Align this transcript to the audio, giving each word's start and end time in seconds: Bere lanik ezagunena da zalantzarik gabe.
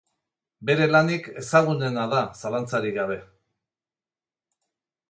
Bere 0.69 0.87
lanik 0.93 1.29
ezagunena 1.43 2.07
da 2.15 2.23
zalantzarik 2.43 2.99
gabe. 2.99 3.21